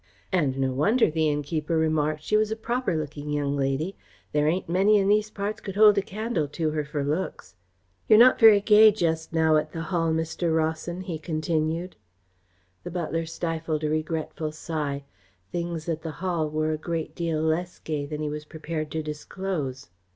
[0.31, 2.23] "And no wonder," the innkeeper remarked.
[2.23, 3.95] "She was a proper looking young lady.
[4.31, 7.55] There ain't many in these parts could hold a candle to her for looks.
[8.09, 10.55] You're not very gay just now at the Hall, Mr.
[10.57, 11.97] Rawson," he continued.
[12.83, 15.03] The butler stifled a regretful sigh.
[15.51, 19.03] Things at the Hall were a great deal less gay than he was prepared to
[19.03, 19.89] disclose.